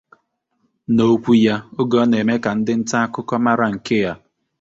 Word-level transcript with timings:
N'okwu 0.93 1.31
ya 1.45 1.55
oge 1.79 1.97
ọ 2.03 2.05
na-eme 2.09 2.35
ka 2.43 2.51
ndị 2.57 2.73
nta 2.81 2.97
akụkọ 3.05 3.35
mara 3.45 3.67
nke 3.75 3.97
a 4.11 4.13